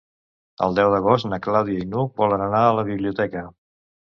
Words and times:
El 0.67 0.77
deu 0.77 0.93
d'agost 0.93 1.27
na 1.33 1.39
Clàudia 1.47 1.83
i 1.83 1.87
n'Hug 1.91 2.17
volen 2.25 2.45
anar 2.49 2.65
a 2.71 2.75
la 2.81 2.87
biblioteca. 2.89 3.45